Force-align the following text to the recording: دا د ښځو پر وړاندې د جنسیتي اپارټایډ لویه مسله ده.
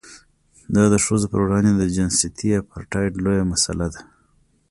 دا 0.75 0.83
د 0.93 0.95
ښځو 1.05 1.25
پر 1.31 1.39
وړاندې 1.45 1.71
د 1.75 1.83
جنسیتي 1.95 2.49
اپارټایډ 2.61 3.13
لویه 3.23 3.45
مسله 3.51 3.85
ده. 3.93 4.01